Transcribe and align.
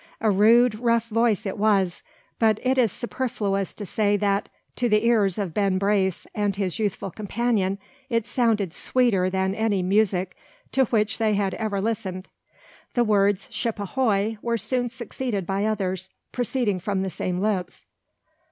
A 0.19 0.31
rude, 0.31 0.79
rough 0.79 1.09
voice 1.09 1.45
it 1.45 1.59
was; 1.59 2.01
but 2.39 2.59
it 2.63 2.79
is 2.79 2.91
superfluous 2.91 3.71
to 3.75 3.85
say 3.85 4.17
that, 4.17 4.49
to 4.77 4.89
the 4.89 5.05
ears 5.05 5.37
of 5.37 5.53
Ben 5.53 5.77
Brace 5.77 6.25
and 6.33 6.55
his 6.55 6.79
youthful 6.79 7.11
companion, 7.11 7.77
it 8.09 8.25
sounded 8.25 8.73
sweeter 8.73 9.29
than 9.29 9.53
any 9.53 9.83
music 9.83 10.35
to 10.71 10.85
which 10.85 11.19
they 11.19 11.35
had 11.35 11.53
ever 11.53 11.79
listened. 11.79 12.27
The 12.95 13.03
words 13.03 13.47
"Ship 13.51 13.79
ahoy!" 13.79 14.39
were 14.41 14.57
soon 14.57 14.89
succeeded 14.89 15.45
by 15.45 15.65
others, 15.65 16.09
proceeding 16.31 16.79
from 16.79 17.03
the 17.03 17.11
same 17.11 17.39
lips. 17.39 17.85